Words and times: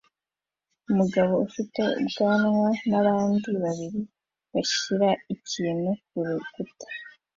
Umugabo 0.91 1.33
ufite 1.47 1.81
ubwanwa 2.01 2.67
nabandi 2.89 3.49
babiri 3.63 4.01
bashyira 4.53 5.09
ikintu 5.35 5.89
kurukuta 6.07 6.87